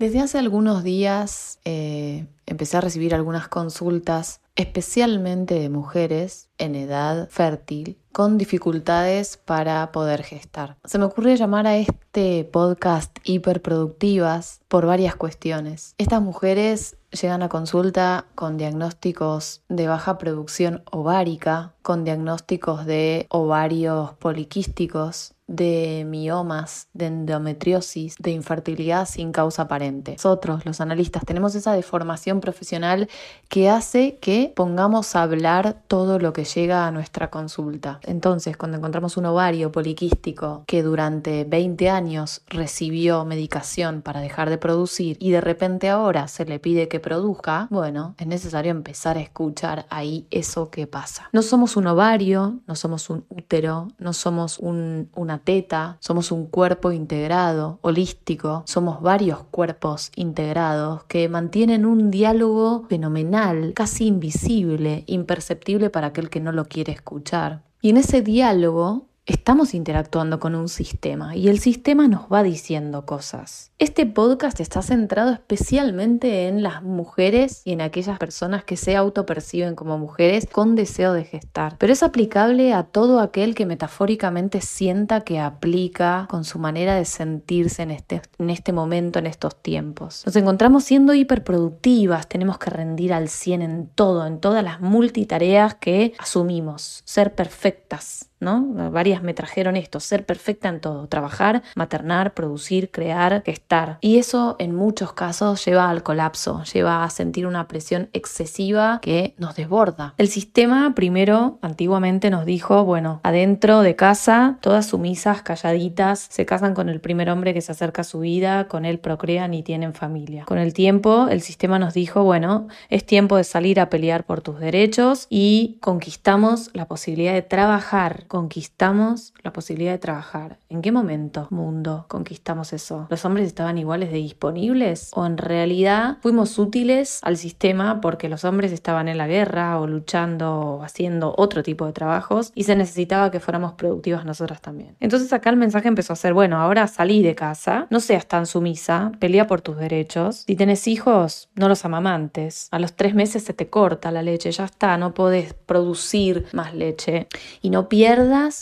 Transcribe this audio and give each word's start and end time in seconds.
Desde 0.00 0.20
hace 0.20 0.38
algunos 0.38 0.82
días 0.82 1.58
eh, 1.66 2.26
empecé 2.46 2.78
a 2.78 2.80
recibir 2.80 3.14
algunas 3.14 3.48
consultas, 3.48 4.40
especialmente 4.56 5.56
de 5.56 5.68
mujeres 5.68 6.48
en 6.56 6.74
edad 6.74 7.28
fértil, 7.28 7.98
con 8.10 8.38
dificultades 8.38 9.36
para 9.36 9.92
poder 9.92 10.22
gestar. 10.22 10.78
Se 10.84 10.98
me 10.98 11.04
ocurrió 11.04 11.34
llamar 11.34 11.66
a 11.66 11.76
este 11.76 12.48
podcast 12.50 13.14
hiperproductivas 13.24 14.62
por 14.68 14.86
varias 14.86 15.16
cuestiones. 15.16 15.94
Estas 15.98 16.22
mujeres 16.22 16.96
llegan 17.10 17.42
a 17.42 17.50
consulta 17.50 18.24
con 18.34 18.56
diagnósticos 18.56 19.60
de 19.68 19.86
baja 19.86 20.16
producción 20.16 20.82
ovárica, 20.90 21.74
con 21.82 22.04
diagnósticos 22.04 22.86
de 22.86 23.26
ovarios 23.28 24.14
poliquísticos, 24.14 25.34
de 25.50 26.06
miomas, 26.06 26.86
de 26.94 27.06
endometriosis, 27.06 28.14
de 28.18 28.30
infertilidad 28.30 29.06
sin 29.06 29.32
causa 29.32 29.62
aparente. 29.62 30.12
Nosotros, 30.12 30.64
los 30.64 30.80
analistas, 30.80 31.24
tenemos 31.26 31.56
esa 31.56 31.72
deformación 31.72 32.40
profesional 32.40 33.08
que 33.48 33.68
hace 33.68 34.18
que 34.20 34.52
pongamos 34.54 35.16
a 35.16 35.22
hablar 35.22 35.82
todo 35.88 36.20
lo 36.20 36.32
que 36.32 36.44
llega 36.44 36.86
a 36.86 36.92
nuestra 36.92 37.30
consulta. 37.30 37.98
Entonces, 38.04 38.56
cuando 38.56 38.78
encontramos 38.78 39.16
un 39.16 39.26
ovario 39.26 39.72
poliquístico 39.72 40.62
que 40.68 40.84
durante 40.84 41.42
20 41.42 41.90
años 41.90 42.42
recibió 42.46 43.24
medicación 43.24 44.02
para 44.02 44.20
dejar 44.20 44.50
de 44.50 44.58
producir 44.58 45.16
y 45.18 45.32
de 45.32 45.40
repente 45.40 45.88
ahora 45.88 46.28
se 46.28 46.44
le 46.44 46.60
pide 46.60 46.86
que 46.86 47.00
produzca, 47.00 47.66
bueno, 47.70 48.14
es 48.18 48.28
necesario 48.28 48.70
empezar 48.70 49.16
a 49.16 49.20
escuchar 49.20 49.86
ahí 49.90 50.28
eso 50.30 50.70
que 50.70 50.86
pasa. 50.86 51.28
No 51.32 51.42
somos 51.42 51.76
un 51.76 51.88
ovario, 51.88 52.60
no 52.68 52.76
somos 52.76 53.10
un 53.10 53.24
útero, 53.28 53.88
no 53.98 54.12
somos 54.12 54.60
una 54.60 55.39
teta, 55.40 55.96
somos 56.00 56.32
un 56.32 56.46
cuerpo 56.46 56.92
integrado, 56.92 57.78
holístico, 57.82 58.62
somos 58.66 59.02
varios 59.02 59.42
cuerpos 59.50 60.12
integrados 60.16 61.04
que 61.04 61.28
mantienen 61.28 61.86
un 61.86 62.10
diálogo 62.10 62.86
fenomenal, 62.88 63.72
casi 63.74 64.06
invisible, 64.06 65.04
imperceptible 65.06 65.90
para 65.90 66.08
aquel 66.08 66.30
que 66.30 66.40
no 66.40 66.52
lo 66.52 66.66
quiere 66.66 66.92
escuchar. 66.92 67.62
Y 67.82 67.90
en 67.90 67.96
ese 67.96 68.22
diálogo 68.22 69.09
estamos 69.26 69.74
interactuando 69.74 70.40
con 70.40 70.54
un 70.54 70.68
sistema 70.68 71.36
y 71.36 71.48
el 71.48 71.60
sistema 71.60 72.08
nos 72.08 72.22
va 72.32 72.42
diciendo 72.42 73.06
cosas. 73.06 73.70
Este 73.78 74.06
podcast 74.06 74.60
está 74.60 74.82
centrado 74.82 75.32
especialmente 75.32 76.48
en 76.48 76.62
las 76.62 76.82
mujeres 76.82 77.62
y 77.64 77.72
en 77.72 77.80
aquellas 77.80 78.18
personas 78.18 78.64
que 78.64 78.76
se 78.76 78.96
autoperciben 78.96 79.74
como 79.74 79.98
mujeres 79.98 80.46
con 80.50 80.74
deseo 80.74 81.12
de 81.12 81.24
gestar, 81.24 81.76
pero 81.78 81.92
es 81.92 82.02
aplicable 82.02 82.72
a 82.72 82.84
todo 82.84 83.20
aquel 83.20 83.54
que 83.54 83.66
metafóricamente 83.66 84.60
sienta 84.60 85.22
que 85.22 85.38
aplica 85.38 86.26
con 86.30 86.44
su 86.44 86.58
manera 86.58 86.94
de 86.94 87.04
sentirse 87.04 87.82
en 87.82 87.90
este, 87.90 88.22
en 88.38 88.50
este 88.50 88.72
momento, 88.72 89.18
en 89.18 89.26
estos 89.26 89.60
tiempos. 89.62 90.22
Nos 90.26 90.36
encontramos 90.36 90.84
siendo 90.84 91.14
hiperproductivas, 91.14 92.28
tenemos 92.28 92.58
que 92.58 92.70
rendir 92.70 93.12
al 93.12 93.28
100 93.28 93.62
en 93.62 93.86
todo, 93.88 94.26
en 94.26 94.40
todas 94.40 94.64
las 94.64 94.80
multitareas 94.80 95.74
que 95.74 96.14
asumimos, 96.18 97.02
ser 97.04 97.34
perfectas 97.34 98.29
¿no? 98.40 98.90
Varias 98.90 99.22
me 99.22 99.34
trajeron 99.34 99.76
esto, 99.76 100.00
ser 100.00 100.26
perfecta 100.26 100.68
en 100.68 100.80
todo, 100.80 101.06
trabajar, 101.06 101.62
maternar, 101.76 102.34
producir, 102.34 102.90
crear, 102.90 103.42
gestar. 103.44 103.98
Y 104.00 104.18
eso 104.18 104.56
en 104.58 104.74
muchos 104.74 105.12
casos 105.12 105.64
lleva 105.64 105.88
al 105.88 106.02
colapso, 106.02 106.64
lleva 106.64 107.04
a 107.04 107.10
sentir 107.10 107.46
una 107.46 107.68
presión 107.68 108.08
excesiva 108.12 108.98
que 109.02 109.34
nos 109.38 109.54
desborda. 109.54 110.14
El 110.16 110.28
sistema 110.28 110.94
primero 110.94 111.58
antiguamente 111.62 112.30
nos 112.30 112.44
dijo, 112.44 112.84
bueno, 112.84 113.20
adentro 113.22 113.82
de 113.82 113.96
casa, 113.96 114.58
todas 114.60 114.86
sumisas, 114.86 115.42
calladitas, 115.42 116.26
se 116.30 116.46
casan 116.46 116.74
con 116.74 116.88
el 116.88 117.00
primer 117.00 117.30
hombre 117.30 117.54
que 117.54 117.60
se 117.60 117.72
acerca 117.72 118.02
a 118.02 118.04
su 118.04 118.20
vida, 118.20 118.68
con 118.68 118.84
él 118.84 118.98
procrean 118.98 119.54
y 119.54 119.62
tienen 119.62 119.94
familia. 119.94 120.44
Con 120.46 120.58
el 120.58 120.72
tiempo, 120.72 121.28
el 121.28 121.42
sistema 121.42 121.78
nos 121.78 121.94
dijo, 121.94 122.24
bueno, 122.24 122.68
es 122.88 123.04
tiempo 123.04 123.36
de 123.36 123.44
salir 123.44 123.80
a 123.80 123.90
pelear 123.90 124.24
por 124.24 124.40
tus 124.40 124.58
derechos 124.60 125.26
y 125.28 125.78
conquistamos 125.80 126.70
la 126.72 126.86
posibilidad 126.86 127.32
de 127.32 127.42
trabajar 127.42 128.24
conquistamos 128.30 129.34
la 129.42 129.52
posibilidad 129.52 129.90
de 129.90 129.98
trabajar? 129.98 130.60
¿En 130.68 130.82
qué 130.82 130.92
momento, 130.92 131.48
mundo, 131.50 132.04
conquistamos 132.06 132.72
eso? 132.72 133.08
¿Los 133.10 133.24
hombres 133.24 133.44
estaban 133.44 133.76
iguales 133.76 134.12
de 134.12 134.18
disponibles? 134.18 135.10
¿O 135.16 135.26
en 135.26 135.36
realidad 135.36 136.18
fuimos 136.22 136.56
útiles 136.56 137.18
al 137.22 137.36
sistema 137.36 138.00
porque 138.00 138.28
los 138.28 138.44
hombres 138.44 138.70
estaban 138.70 139.08
en 139.08 139.18
la 139.18 139.26
guerra 139.26 139.80
o 139.80 139.88
luchando 139.88 140.52
o 140.60 140.82
haciendo 140.84 141.34
otro 141.38 141.64
tipo 141.64 141.86
de 141.86 141.92
trabajos 141.92 142.52
y 142.54 142.62
se 142.62 142.76
necesitaba 142.76 143.32
que 143.32 143.40
fuéramos 143.40 143.72
productivas 143.72 144.24
nosotras 144.24 144.60
también? 144.60 144.94
Entonces 145.00 145.32
acá 145.32 145.50
el 145.50 145.56
mensaje 145.56 145.88
empezó 145.88 146.12
a 146.12 146.16
ser, 146.16 146.32
bueno, 146.32 146.60
ahora 146.60 146.86
salí 146.86 147.24
de 147.24 147.34
casa, 147.34 147.88
no 147.90 147.98
seas 147.98 148.28
tan 148.28 148.46
sumisa, 148.46 149.10
pelea 149.18 149.48
por 149.48 149.60
tus 149.60 149.76
derechos. 149.76 150.44
Si 150.46 150.54
tenés 150.54 150.86
hijos, 150.86 151.48
no 151.56 151.68
los 151.68 151.84
amamantes. 151.84 152.68
A 152.70 152.78
los 152.78 152.92
tres 152.92 153.12
meses 153.12 153.42
se 153.42 153.54
te 153.54 153.68
corta 153.68 154.12
la 154.12 154.22
leche, 154.22 154.52
ya 154.52 154.66
está, 154.66 154.96
no 154.98 155.14
podés 155.14 155.52
producir 155.52 156.46
más 156.52 156.76
leche. 156.76 157.26
Y 157.60 157.70
no 157.70 157.88
pierdas 157.88 158.19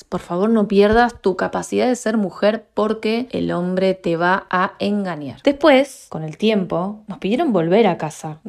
por 0.08 0.20
favor 0.20 0.50
no 0.50 0.68
pierdas 0.68 1.20
tu 1.20 1.36
capacidad 1.36 1.88
de 1.88 1.96
ser 1.96 2.16
mujer 2.16 2.66
porque 2.74 3.28
el 3.32 3.50
hombre 3.52 3.94
te 3.94 4.16
va 4.16 4.46
a 4.50 4.74
engañar. 4.78 5.42
Después, 5.42 6.06
con 6.08 6.22
el 6.22 6.36
tiempo, 6.36 7.02
nos 7.06 7.18
pidieron 7.18 7.52
volver 7.52 7.86
a 7.86 7.98
casa. 7.98 8.40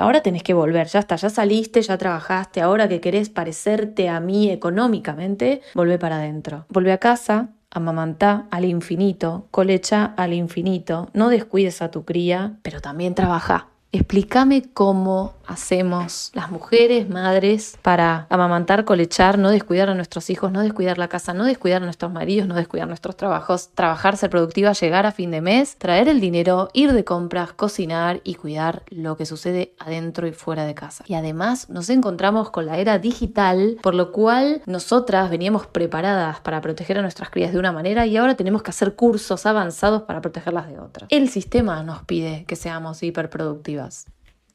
Ahora 0.00 0.22
tenés 0.22 0.42
que 0.42 0.54
volver, 0.54 0.86
ya 0.88 1.00
está, 1.00 1.16
ya 1.16 1.30
saliste, 1.30 1.82
ya 1.82 1.98
trabajaste, 1.98 2.60
ahora 2.60 2.88
que 2.88 3.00
querés 3.00 3.28
parecerte 3.28 4.08
a 4.08 4.20
mí 4.20 4.50
económicamente, 4.50 5.62
volvé 5.74 5.98
para 5.98 6.16
adentro. 6.16 6.66
Volvé 6.68 6.92
a 6.92 6.98
casa, 6.98 7.50
amamantá 7.70 8.46
al 8.50 8.64
infinito, 8.64 9.46
colecha 9.50 10.14
al 10.16 10.32
infinito, 10.32 11.08
no 11.12 11.28
descuides 11.28 11.82
a 11.82 11.90
tu 11.90 12.04
cría, 12.04 12.58
pero 12.62 12.80
también 12.80 13.14
trabaja. 13.14 13.68
Explícame 13.90 14.64
cómo 14.74 15.32
hacemos 15.46 16.30
las 16.34 16.50
mujeres, 16.50 17.08
madres, 17.08 17.78
para 17.80 18.26
amamantar, 18.28 18.84
colechar, 18.84 19.38
no 19.38 19.50
descuidar 19.50 19.88
a 19.88 19.94
nuestros 19.94 20.28
hijos, 20.28 20.52
no 20.52 20.60
descuidar 20.60 20.98
la 20.98 21.08
casa, 21.08 21.32
no 21.32 21.44
descuidar 21.44 21.80
a 21.80 21.86
nuestros 21.86 22.12
maridos, 22.12 22.46
no 22.46 22.54
descuidar 22.54 22.86
nuestros 22.86 23.16
trabajos, 23.16 23.70
trabajar, 23.74 24.18
ser 24.18 24.28
productiva, 24.28 24.72
llegar 24.72 25.06
a 25.06 25.12
fin 25.12 25.30
de 25.30 25.40
mes, 25.40 25.76
traer 25.78 26.08
el 26.10 26.20
dinero, 26.20 26.68
ir 26.74 26.92
de 26.92 27.02
compras, 27.04 27.54
cocinar 27.54 28.20
y 28.24 28.34
cuidar 28.34 28.82
lo 28.90 29.16
que 29.16 29.24
sucede 29.24 29.74
adentro 29.78 30.26
y 30.26 30.32
fuera 30.32 30.66
de 30.66 30.74
casa. 30.74 31.02
Y 31.06 31.14
además 31.14 31.70
nos 31.70 31.88
encontramos 31.88 32.50
con 32.50 32.66
la 32.66 32.76
era 32.76 32.98
digital, 32.98 33.78
por 33.82 33.94
lo 33.94 34.12
cual 34.12 34.60
nosotras 34.66 35.30
veníamos 35.30 35.66
preparadas 35.66 36.40
para 36.40 36.60
proteger 36.60 36.98
a 36.98 37.02
nuestras 37.02 37.30
crías 37.30 37.54
de 37.54 37.58
una 37.58 37.72
manera 37.72 38.04
y 38.04 38.18
ahora 38.18 38.34
tenemos 38.34 38.62
que 38.62 38.70
hacer 38.70 38.94
cursos 38.96 39.46
avanzados 39.46 40.02
para 40.02 40.20
protegerlas 40.20 40.68
de 40.68 40.78
otra. 40.78 41.06
El 41.08 41.30
sistema 41.30 41.82
nos 41.82 42.02
pide 42.02 42.44
que 42.46 42.54
seamos 42.54 43.02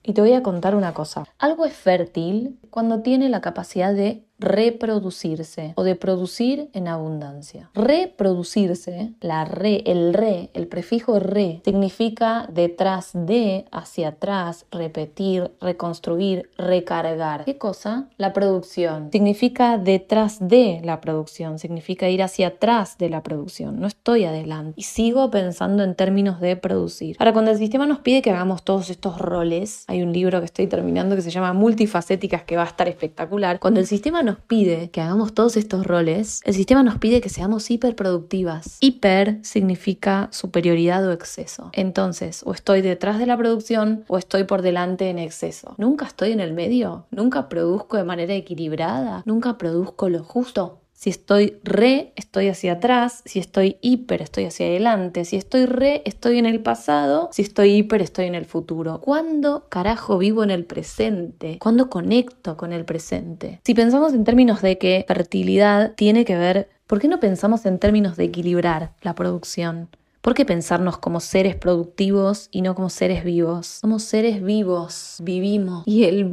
y 0.03 0.13
te 0.13 0.21
voy 0.21 0.33
a 0.33 0.43
contar 0.43 0.75
una 0.75 0.93
cosa. 0.93 1.25
Algo 1.39 1.65
es 1.65 1.73
fértil 1.73 2.59
cuando 2.69 3.01
tiene 3.01 3.29
la 3.29 3.41
capacidad 3.41 3.93
de 3.93 4.25
reproducirse 4.39 5.73
o 5.75 5.83
de 5.83 5.95
producir 5.95 6.69
en 6.73 6.87
abundancia. 6.87 7.69
Reproducirse, 7.73 9.13
la 9.21 9.45
re, 9.45 9.83
el 9.85 10.13
re, 10.13 10.49
el 10.53 10.67
prefijo 10.67 11.19
re, 11.19 11.61
significa 11.63 12.47
detrás 12.51 13.11
de, 13.13 13.65
hacia 13.71 14.09
atrás, 14.09 14.65
repetir, 14.71 15.51
reconstruir, 15.61 16.49
recargar. 16.57 17.45
¿Qué 17.45 17.57
cosa? 17.57 18.09
La 18.17 18.33
producción. 18.33 19.09
Significa 19.11 19.77
detrás 19.77 20.47
de 20.47 20.81
la 20.83 20.99
producción, 20.99 21.59
significa 21.59 22.09
ir 22.09 22.23
hacia 22.23 22.47
atrás 22.47 22.97
de 22.97 23.09
la 23.09 23.23
producción. 23.23 23.79
No 23.79 23.87
estoy 23.87 24.25
adelante 24.25 24.73
y 24.75 24.83
sigo 24.83 25.29
pensando 25.31 25.83
en 25.83 25.95
términos 25.95 26.41
de 26.41 26.55
producir. 26.55 27.15
Ahora, 27.19 27.33
cuando 27.33 27.51
el 27.51 27.57
sistema 27.57 27.85
nos 27.85 27.99
pide 27.99 28.21
que 28.21 28.31
hagamos 28.31 28.63
todos 28.63 28.89
estos 28.89 29.19
roles, 29.19 29.85
hay 29.87 30.01
un 30.01 30.11
libro 30.11 30.39
que 30.39 30.45
estoy 30.45 30.67
terminando 30.67 31.15
que 31.15 31.21
se 31.21 31.31
llama 31.31 31.53
Multifacéticas 31.53 32.43
que 32.43 32.55
va 32.55 32.63
a 32.63 32.67
estar 32.67 32.87
espectacular. 32.87 33.59
Cuando 33.59 33.79
el 33.79 33.87
sistema 33.87 34.22
nos 34.23 34.37
pide 34.37 34.89
que 34.91 35.01
hagamos 35.01 35.33
todos 35.33 35.57
estos 35.57 35.85
roles, 35.85 36.41
el 36.43 36.53
sistema 36.53 36.83
nos 36.83 36.97
pide 36.97 37.21
que 37.21 37.29
seamos 37.29 37.69
hiperproductivas. 37.69 38.77
Hiper 38.79 39.39
significa 39.43 40.29
superioridad 40.31 41.05
o 41.07 41.11
exceso. 41.11 41.69
Entonces, 41.73 42.41
o 42.45 42.53
estoy 42.53 42.81
detrás 42.81 43.19
de 43.19 43.25
la 43.25 43.37
producción 43.37 44.05
o 44.07 44.17
estoy 44.17 44.43
por 44.43 44.61
delante 44.61 45.09
en 45.09 45.19
exceso. 45.19 45.75
Nunca 45.77 46.05
estoy 46.05 46.31
en 46.31 46.39
el 46.39 46.53
medio, 46.53 47.05
nunca 47.11 47.49
produzco 47.49 47.97
de 47.97 48.03
manera 48.03 48.33
equilibrada, 48.33 49.23
nunca 49.25 49.57
produzco 49.57 50.09
lo 50.09 50.23
justo. 50.23 50.82
Si 50.93 51.09
estoy 51.09 51.57
re, 51.63 52.13
estoy 52.15 52.47
hacia 52.47 52.73
atrás. 52.73 53.23
Si 53.25 53.39
estoy 53.39 53.77
hiper, 53.81 54.21
estoy 54.21 54.45
hacia 54.45 54.67
adelante. 54.67 55.25
Si 55.25 55.35
estoy 55.35 55.65
re, 55.65 56.01
estoy 56.05 56.37
en 56.37 56.45
el 56.45 56.61
pasado. 56.61 57.29
Si 57.33 57.41
estoy 57.41 57.75
hiper, 57.75 58.01
estoy 58.01 58.25
en 58.25 58.35
el 58.35 58.45
futuro. 58.45 59.01
¿Cuándo 59.01 59.67
carajo 59.69 60.17
vivo 60.17 60.43
en 60.43 60.51
el 60.51 60.65
presente? 60.65 61.57
¿Cuándo 61.59 61.89
conecto 61.89 62.55
con 62.55 62.71
el 62.71 62.85
presente? 62.85 63.59
Si 63.65 63.73
pensamos 63.73 64.13
en 64.13 64.23
términos 64.23 64.61
de 64.61 64.77
que 64.77 65.03
fertilidad 65.07 65.93
tiene 65.95 66.23
que 66.25 66.37
ver, 66.37 66.69
¿por 66.87 66.99
qué 66.99 67.07
no 67.07 67.19
pensamos 67.19 67.65
en 67.65 67.79
términos 67.79 68.15
de 68.15 68.25
equilibrar 68.25 68.93
la 69.01 69.13
producción? 69.15 69.89
¿Por 70.23 70.35
qué 70.35 70.45
pensarnos 70.45 70.97
como 70.99 71.19
seres 71.19 71.57
productivos 71.57 72.47
y 72.49 72.61
no 72.61 72.75
como 72.75 72.89
seres 72.89 73.25
vivos? 73.25 73.79
Somos 73.81 74.03
seres 74.03 74.41
vivos, 74.41 75.17
vivimos. 75.21 75.83
Y 75.85 76.05
el, 76.05 76.31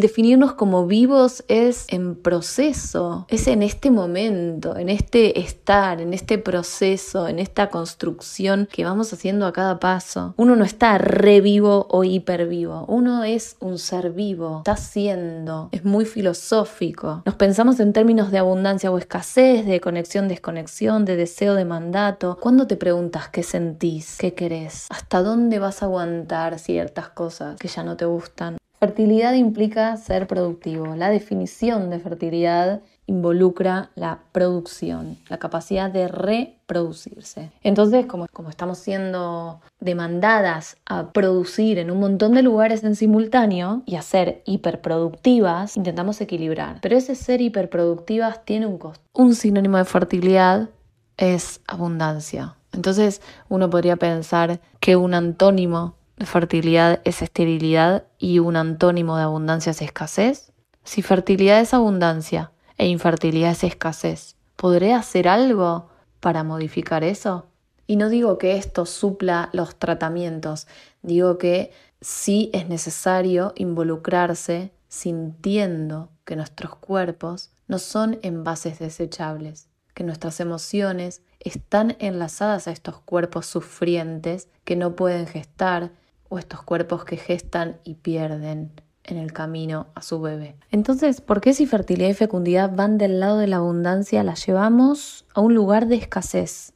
definirnos 0.00 0.52
como 0.52 0.86
vivos 0.86 1.42
es 1.48 1.86
en 1.88 2.14
proceso, 2.14 3.26
es 3.28 3.48
en 3.48 3.64
este 3.64 3.90
momento, 3.90 4.76
en 4.76 4.88
este 4.88 5.40
estar, 5.40 6.00
en 6.00 6.14
este 6.14 6.38
proceso, 6.38 7.26
en 7.26 7.40
esta 7.40 7.70
construcción 7.70 8.68
que 8.70 8.84
vamos 8.84 9.12
haciendo 9.12 9.46
a 9.46 9.52
cada 9.52 9.80
paso. 9.80 10.34
Uno 10.36 10.54
no 10.54 10.64
está 10.64 10.96
revivo 10.98 11.88
o 11.90 12.04
hipervivo, 12.04 12.84
uno 12.86 13.24
es 13.24 13.56
un 13.58 13.78
ser 13.78 14.12
vivo, 14.12 14.58
está 14.58 14.76
siendo, 14.76 15.70
es 15.72 15.84
muy 15.84 16.04
filosófico. 16.04 17.22
Nos 17.26 17.34
pensamos 17.34 17.80
en 17.80 17.92
términos 17.92 18.30
de 18.30 18.38
abundancia 18.38 18.92
o 18.92 18.98
escasez, 18.98 19.66
de 19.66 19.80
conexión, 19.80 20.28
desconexión, 20.28 21.04
de 21.04 21.16
deseo, 21.16 21.54
de 21.54 21.64
mandato. 21.64 22.38
¿Cuándo 22.40 22.68
te 22.68 22.76
preguntas 22.76 23.23
qué 23.28 23.42
sentís, 23.42 24.16
qué 24.18 24.34
querés, 24.34 24.86
hasta 24.90 25.22
dónde 25.22 25.58
vas 25.58 25.82
a 25.82 25.86
aguantar 25.86 26.58
ciertas 26.58 27.08
cosas 27.08 27.56
que 27.58 27.68
ya 27.68 27.82
no 27.82 27.96
te 27.96 28.04
gustan. 28.04 28.58
Fertilidad 28.80 29.32
implica 29.32 29.96
ser 29.96 30.26
productivo. 30.26 30.94
La 30.94 31.08
definición 31.08 31.88
de 31.88 32.00
fertilidad 32.00 32.82
involucra 33.06 33.90
la 33.94 34.20
producción, 34.32 35.18
la 35.28 35.38
capacidad 35.38 35.90
de 35.90 36.08
reproducirse. 36.08 37.50
Entonces, 37.62 38.06
como, 38.06 38.26
como, 38.32 38.50
estamos 38.50 38.78
siendo 38.78 39.60
demandadas 39.80 40.76
a 40.86 41.12
producir 41.12 41.78
en 41.78 41.90
un 41.90 42.00
montón 42.00 42.32
de 42.32 42.42
lugares 42.42 42.82
en 42.84 42.96
simultáneo 42.96 43.82
y 43.86 43.96
a 43.96 44.02
ser 44.02 44.42
hiperproductivas, 44.46 45.76
intentamos 45.76 46.20
equilibrar. 46.20 46.78
Pero 46.80 46.96
ese 46.96 47.14
ser 47.14 47.40
hiperproductivas 47.40 48.44
tiene 48.44 48.66
un 48.66 48.78
costo. 48.78 49.02
Un 49.12 49.34
sinónimo 49.34 49.78
de 49.78 49.84
fertilidad 49.84 50.68
es 51.16 51.60
abundancia. 51.66 52.56
Entonces 52.74 53.22
uno 53.48 53.70
podría 53.70 53.96
pensar 53.96 54.60
que 54.80 54.96
un 54.96 55.14
antónimo 55.14 55.96
de 56.16 56.26
fertilidad 56.26 57.00
es 57.04 57.22
esterilidad 57.22 58.04
y 58.18 58.38
un 58.38 58.56
antónimo 58.56 59.16
de 59.16 59.22
abundancia 59.22 59.70
es 59.70 59.82
escasez. 59.82 60.52
Si 60.84 61.02
fertilidad 61.02 61.60
es 61.60 61.72
abundancia 61.72 62.52
e 62.76 62.86
infertilidad 62.88 63.52
es 63.52 63.64
escasez, 63.64 64.36
¿podré 64.56 64.92
hacer 64.92 65.28
algo 65.28 65.88
para 66.20 66.44
modificar 66.44 67.04
eso? 67.04 67.46
Y 67.86 67.96
no 67.96 68.08
digo 68.08 68.38
que 68.38 68.56
esto 68.56 68.86
supla 68.86 69.50
los 69.52 69.76
tratamientos, 69.76 70.66
digo 71.02 71.38
que 71.38 71.72
sí 72.00 72.50
es 72.52 72.68
necesario 72.68 73.52
involucrarse 73.56 74.72
sintiendo 74.88 76.10
que 76.24 76.36
nuestros 76.36 76.76
cuerpos 76.76 77.50
no 77.66 77.78
son 77.78 78.18
envases 78.22 78.78
desechables, 78.78 79.68
que 79.94 80.04
nuestras 80.04 80.40
emociones 80.40 81.22
están 81.44 81.96
enlazadas 81.98 82.66
a 82.66 82.72
estos 82.72 82.98
cuerpos 83.00 83.46
sufrientes 83.46 84.48
que 84.64 84.76
no 84.76 84.96
pueden 84.96 85.26
gestar 85.26 85.92
o 86.28 86.38
estos 86.38 86.62
cuerpos 86.62 87.04
que 87.04 87.16
gestan 87.16 87.78
y 87.84 87.94
pierden 87.94 88.72
en 89.04 89.18
el 89.18 89.32
camino 89.32 89.86
a 89.94 90.02
su 90.02 90.20
bebé. 90.20 90.56
Entonces, 90.70 91.20
¿por 91.20 91.40
qué 91.40 91.52
si 91.52 91.66
fertilidad 91.66 92.08
y 92.08 92.14
fecundidad 92.14 92.74
van 92.74 92.98
del 92.98 93.20
lado 93.20 93.38
de 93.38 93.46
la 93.46 93.56
abundancia, 93.56 94.22
las 94.22 94.44
llevamos 94.46 95.26
a 95.34 95.40
un 95.40 95.54
lugar 95.54 95.86
de 95.86 95.96
escasez? 95.96 96.72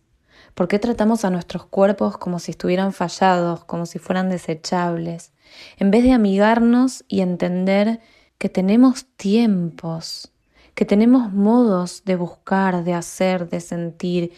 ¿Por 0.54 0.68
qué 0.68 0.78
tratamos 0.78 1.24
a 1.24 1.30
nuestros 1.30 1.64
cuerpos 1.66 2.18
como 2.18 2.38
si 2.38 2.50
estuvieran 2.50 2.92
fallados, 2.92 3.64
como 3.64 3.86
si 3.86 3.98
fueran 3.98 4.28
desechables? 4.28 5.32
En 5.78 5.90
vez 5.90 6.02
de 6.04 6.12
amigarnos 6.12 7.04
y 7.08 7.20
entender 7.20 8.00
que 8.38 8.48
tenemos 8.48 9.06
tiempos, 9.16 10.32
que 10.78 10.84
tenemos 10.84 11.32
modos 11.32 12.04
de 12.04 12.14
buscar, 12.14 12.84
de 12.84 12.94
hacer, 12.94 13.48
de 13.48 13.58
sentir 13.58 14.32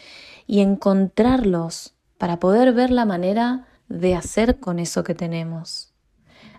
y 0.46 0.60
encontrarlos 0.60 1.92
para 2.16 2.40
poder 2.40 2.72
ver 2.72 2.90
la 2.90 3.04
manera 3.04 3.66
de 3.90 4.14
hacer 4.14 4.58
con 4.58 4.78
eso 4.78 5.04
que 5.04 5.14
tenemos. 5.14 5.92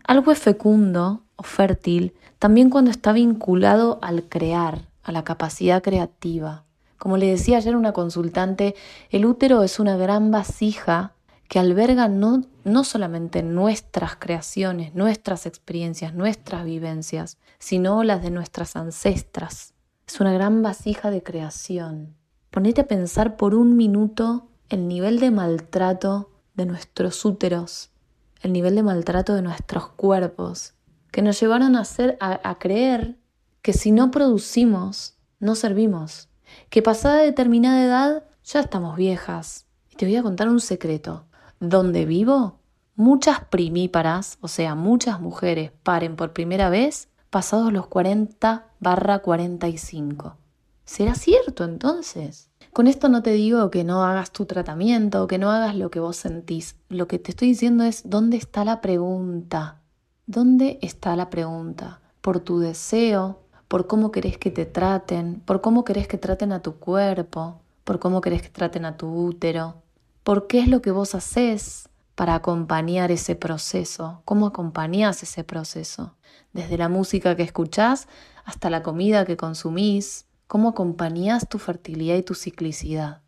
Algo 0.03 0.31
es 0.31 0.37
fecundo 0.37 1.23
o 1.35 1.41
fértil 1.41 2.13
también 2.37 2.69
cuando 2.69 2.91
está 2.91 3.11
vinculado 3.11 3.97
al 4.03 4.29
crear, 4.29 4.87
a 5.01 5.11
la 5.11 5.23
capacidad 5.23 5.81
creativa. 5.81 6.63
Como 6.99 7.17
le 7.17 7.31
decía 7.31 7.57
ayer 7.57 7.75
una 7.75 7.91
consultante, 7.91 8.75
el 9.09 9.25
útero 9.25 9.63
es 9.63 9.79
una 9.79 9.97
gran 9.97 10.29
vasija 10.29 11.15
que 11.51 11.59
alberga 11.59 12.07
no, 12.07 12.45
no 12.63 12.85
solamente 12.85 13.43
nuestras 13.43 14.15
creaciones, 14.15 14.95
nuestras 14.95 15.45
experiencias, 15.45 16.13
nuestras 16.13 16.63
vivencias, 16.63 17.37
sino 17.59 18.05
las 18.05 18.23
de 18.23 18.31
nuestras 18.31 18.77
ancestras. 18.77 19.73
Es 20.07 20.21
una 20.21 20.31
gran 20.31 20.61
vasija 20.61 21.11
de 21.11 21.23
creación. 21.23 22.15
Ponete 22.51 22.79
a 22.79 22.87
pensar 22.87 23.35
por 23.35 23.53
un 23.53 23.75
minuto 23.75 24.47
el 24.69 24.87
nivel 24.87 25.19
de 25.19 25.29
maltrato 25.29 26.31
de 26.53 26.67
nuestros 26.67 27.25
úteros, 27.25 27.91
el 28.39 28.53
nivel 28.53 28.75
de 28.75 28.83
maltrato 28.83 29.33
de 29.33 29.41
nuestros 29.41 29.89
cuerpos, 29.89 30.75
que 31.11 31.21
nos 31.21 31.37
llevaron 31.37 31.75
a, 31.75 31.83
a, 32.21 32.59
creer 32.59 33.17
que 33.61 33.73
si 33.73 33.91
no 33.91 34.09
producimos, 34.09 35.17
no 35.41 35.55
servimos, 35.55 36.29
que 36.69 36.81
pasada 36.81 37.17
determinada 37.17 37.83
edad 37.83 38.23
ya 38.45 38.61
estamos 38.61 38.95
viejas. 38.95 39.65
Y 39.89 39.97
te 39.97 40.05
voy 40.05 40.15
a 40.15 40.23
contar 40.23 40.47
un 40.47 40.61
secreto. 40.61 41.25
Donde 41.61 42.05
vivo, 42.05 42.57
muchas 42.95 43.45
primíparas, 43.45 44.39
o 44.41 44.47
sea, 44.47 44.73
muchas 44.73 45.21
mujeres 45.21 45.71
paren 45.83 46.15
por 46.15 46.33
primera 46.33 46.71
vez 46.71 47.07
pasados 47.29 47.71
los 47.71 47.85
40 47.85 48.65
barra 48.79 49.19
45. 49.19 50.37
¿Será 50.85 51.13
cierto 51.13 51.63
entonces? 51.63 52.49
Con 52.73 52.87
esto 52.87 53.09
no 53.09 53.21
te 53.21 53.33
digo 53.33 53.69
que 53.69 53.83
no 53.83 54.03
hagas 54.03 54.31
tu 54.31 54.45
tratamiento, 54.45 55.27
que 55.27 55.37
no 55.37 55.51
hagas 55.51 55.75
lo 55.75 55.91
que 55.91 55.99
vos 55.99 56.17
sentís. 56.17 56.77
Lo 56.89 57.07
que 57.07 57.19
te 57.19 57.29
estoy 57.29 57.49
diciendo 57.49 57.83
es 57.83 58.09
dónde 58.09 58.37
está 58.37 58.65
la 58.65 58.81
pregunta. 58.81 59.81
¿Dónde 60.25 60.79
está 60.81 61.15
la 61.15 61.29
pregunta? 61.29 62.01
Por 62.21 62.39
tu 62.39 62.57
deseo, 62.57 63.41
por 63.67 63.85
cómo 63.85 64.11
querés 64.11 64.39
que 64.39 64.49
te 64.49 64.65
traten, 64.65 65.43
por 65.45 65.61
cómo 65.61 65.85
querés 65.85 66.07
que 66.07 66.17
traten 66.17 66.53
a 66.53 66.63
tu 66.63 66.77
cuerpo, 66.77 67.61
por 67.83 67.99
cómo 67.99 68.19
querés 68.19 68.41
que 68.41 68.49
traten 68.49 68.83
a 68.85 68.97
tu 68.97 69.13
útero, 69.13 69.80
por 70.23 70.47
qué 70.47 70.59
es 70.59 70.67
lo 70.67 70.81
que 70.81 70.91
vos 70.91 71.15
haces 71.15 71.89
para 72.15 72.35
acompañar 72.35 73.11
ese 73.11 73.35
proceso, 73.35 74.21
cómo 74.25 74.47
acompañás 74.47 75.23
ese 75.23 75.43
proceso 75.43 76.15
desde 76.53 76.77
la 76.77 76.89
música 76.89 77.35
que 77.35 77.43
escuchás 77.43 78.07
hasta 78.45 78.69
la 78.69 78.83
comida 78.83 79.25
que 79.25 79.37
consumís, 79.37 80.27
cómo 80.47 80.69
acompañás 80.69 81.47
tu 81.47 81.57
fertilidad 81.57 82.17
y 82.17 82.23
tu 82.23 82.35
ciclicidad, 82.35 83.21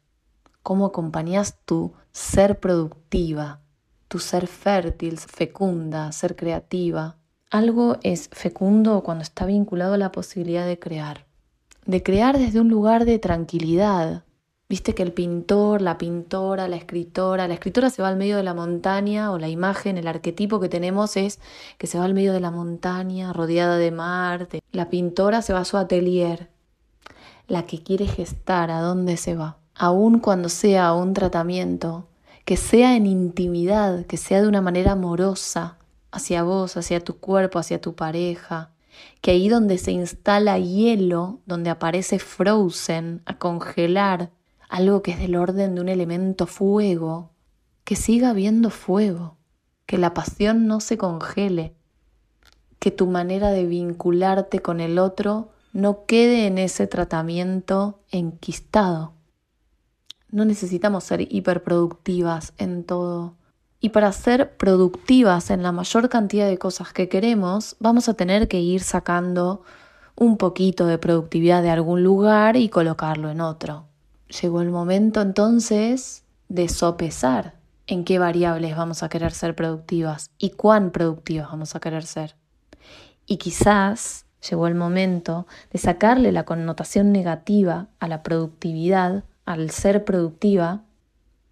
cómo 0.61 0.85
acompañás 0.85 1.57
tu 1.65 1.93
ser 2.11 2.59
productiva, 2.59 3.61
tu 4.07 4.19
ser 4.19 4.47
fértil, 4.47 5.17
fecunda, 5.17 6.11
ser 6.11 6.35
creativa. 6.35 7.17
Algo 7.49 7.97
es 8.03 8.29
fecundo 8.31 9.01
cuando 9.03 9.23
está 9.23 9.45
vinculado 9.45 9.93
a 9.93 9.97
la 9.97 10.11
posibilidad 10.11 10.67
de 10.67 10.77
crear, 10.77 11.25
de 11.85 12.03
crear 12.03 12.37
desde 12.37 12.59
un 12.59 12.69
lugar 12.69 13.05
de 13.05 13.19
tranquilidad, 13.19 14.23
Viste 14.73 14.95
que 14.95 15.03
el 15.03 15.11
pintor, 15.11 15.83
la 15.83 15.99
pintora, 15.99 16.67
la 16.67 16.77
escritora, 16.77 17.47
la 17.47 17.53
escritora 17.53 17.91
se 17.91 18.01
va 18.01 18.07
al 18.07 18.15
medio 18.15 18.37
de 18.37 18.41
la 18.41 18.55
montaña 18.55 19.31
o 19.31 19.37
la 19.37 19.47
imagen, 19.47 19.99
el 19.99 20.07
arquetipo 20.07 20.59
que 20.59 20.67
tenemos 20.67 21.15
es 21.15 21.39
que 21.77 21.85
se 21.85 21.99
va 21.99 22.05
al 22.05 22.15
medio 22.15 22.33
de 22.33 22.39
la 22.39 22.49
montaña 22.49 23.33
rodeada 23.33 23.77
de 23.77 23.91
mar. 23.91 24.47
La 24.71 24.89
pintora 24.89 25.43
se 25.43 25.53
va 25.53 25.59
a 25.59 25.65
su 25.65 25.77
atelier. 25.77 26.49
La 27.47 27.67
que 27.67 27.83
quiere 27.83 28.07
gestar, 28.07 28.71
¿a 28.71 28.81
dónde 28.81 29.15
se 29.17 29.35
va? 29.35 29.57
Aun 29.75 30.17
cuando 30.17 30.49
sea 30.49 30.93
un 30.93 31.13
tratamiento, 31.13 32.07
que 32.43 32.57
sea 32.57 32.95
en 32.95 33.05
intimidad, 33.05 34.07
que 34.07 34.17
sea 34.17 34.41
de 34.41 34.47
una 34.47 34.61
manera 34.61 34.93
amorosa 34.93 35.77
hacia 36.11 36.41
vos, 36.41 36.77
hacia 36.77 36.99
tu 36.99 37.17
cuerpo, 37.17 37.59
hacia 37.59 37.79
tu 37.79 37.93
pareja, 37.93 38.71
que 39.21 39.29
ahí 39.29 39.49
donde 39.49 39.77
se 39.77 39.91
instala 39.91 40.57
hielo, 40.57 41.41
donde 41.45 41.69
aparece 41.69 42.17
frozen, 42.17 43.21
a 43.27 43.37
congelar, 43.37 44.31
algo 44.73 45.03
que 45.03 45.11
es 45.11 45.19
del 45.19 45.35
orden 45.35 45.75
de 45.75 45.81
un 45.81 45.87
elemento 45.87 46.47
fuego, 46.47 47.29
que 47.83 47.95
siga 47.95 48.31
habiendo 48.31 48.71
fuego, 48.71 49.37
que 49.85 49.99
la 49.99 50.15
pasión 50.15 50.65
no 50.65 50.79
se 50.79 50.97
congele, 50.97 51.75
que 52.79 52.89
tu 52.89 53.05
manera 53.05 53.51
de 53.51 53.67
vincularte 53.67 54.63
con 54.63 54.79
el 54.79 54.97
otro 54.97 55.51
no 55.73 56.05
quede 56.07 56.47
en 56.47 56.57
ese 56.57 56.87
tratamiento 56.87 57.99
enquistado. 58.09 59.13
No 60.31 60.43
necesitamos 60.43 61.03
ser 61.03 61.31
hiperproductivas 61.31 62.53
en 62.57 62.83
todo. 62.83 63.35
Y 63.79 63.89
para 63.89 64.11
ser 64.11 64.57
productivas 64.57 65.51
en 65.51 65.61
la 65.61 65.71
mayor 65.71 66.09
cantidad 66.09 66.47
de 66.47 66.57
cosas 66.57 66.93
que 66.93 67.09
queremos, 67.09 67.75
vamos 67.79 68.09
a 68.09 68.15
tener 68.15 68.47
que 68.47 68.59
ir 68.59 68.81
sacando 68.81 69.61
un 70.15 70.37
poquito 70.37 70.87
de 70.87 70.97
productividad 70.97 71.61
de 71.61 71.69
algún 71.69 72.03
lugar 72.03 72.55
y 72.55 72.69
colocarlo 72.69 73.29
en 73.29 73.39
otro. 73.39 73.92
Llegó 74.41 74.61
el 74.61 74.71
momento 74.71 75.21
entonces 75.21 76.23
de 76.49 76.67
sopesar 76.67 77.53
en 77.85 78.03
qué 78.03 78.17
variables 78.17 78.75
vamos 78.75 79.03
a 79.03 79.09
querer 79.09 79.31
ser 79.31 79.55
productivas 79.55 80.31
y 80.39 80.51
cuán 80.51 80.91
productivas 80.91 81.49
vamos 81.49 81.75
a 81.75 81.79
querer 81.79 82.03
ser. 82.03 82.35
Y 83.27 83.37
quizás 83.37 84.25
llegó 84.49 84.67
el 84.67 84.75
momento 84.75 85.45
de 85.71 85.77
sacarle 85.77 86.31
la 86.31 86.45
connotación 86.45 87.11
negativa 87.11 87.89
a 87.99 88.07
la 88.07 88.23
productividad, 88.23 89.23
al 89.45 89.69
ser 89.69 90.03
productiva, 90.03 90.81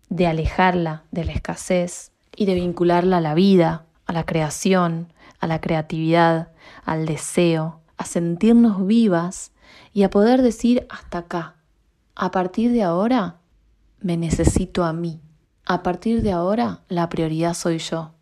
de 0.09 0.27
alejarla 0.27 1.03
de 1.11 1.25
la 1.25 1.33
escasez 1.33 2.11
y 2.35 2.45
de 2.45 2.55
vincularla 2.55 3.17
a 3.17 3.21
la 3.21 3.35
vida, 3.35 3.85
a 4.07 4.13
la 4.13 4.25
creación, 4.25 5.13
a 5.39 5.45
la 5.45 5.61
creatividad, 5.61 6.49
al 6.83 7.05
deseo, 7.05 7.79
a 7.97 8.05
sentirnos 8.05 8.85
vivas 8.87 9.51
y 9.93 10.03
a 10.03 10.09
poder 10.09 10.41
decir 10.41 10.87
hasta 10.89 11.19
acá. 11.19 11.60
A 12.15 12.31
partir 12.31 12.71
de 12.71 12.83
ahora 12.83 13.39
me 13.99 14.17
necesito 14.17 14.83
a 14.83 14.93
mí. 14.93 15.21
A 15.65 15.83
partir 15.83 16.21
de 16.21 16.31
ahora 16.31 16.81
la 16.87 17.07
prioridad 17.09 17.53
soy 17.53 17.77
yo. 17.77 18.13